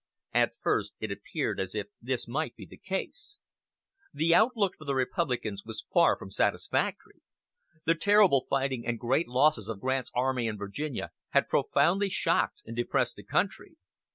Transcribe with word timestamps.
At 0.33 0.53
first 0.63 0.93
it 0.99 1.11
appeared 1.11 1.59
as 1.59 1.75
if 1.75 1.85
this 2.01 2.27
might 2.27 2.55
be 2.55 2.65
the 2.65 2.75
case. 2.75 3.37
The 4.11 4.33
outlook 4.33 4.73
for 4.79 4.85
the 4.85 4.95
Republicans 4.95 5.63
was 5.63 5.85
far 5.93 6.17
from 6.17 6.31
satisfactory. 6.31 7.21
The 7.85 7.93
terrible 7.93 8.47
fighting 8.49 8.83
and 8.83 8.97
great 8.97 9.27
losses 9.27 9.69
of 9.69 9.79
Grant's 9.79 10.09
army 10.15 10.47
in 10.47 10.57
Virginia 10.57 11.11
had 11.33 11.47
profoundly 11.49 12.09
shocked 12.09 12.63
and 12.65 12.75
depressed 12.75 13.15
the 13.15 13.23
country. 13.23 13.77